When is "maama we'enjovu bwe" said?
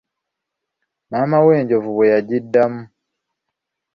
1.09-2.11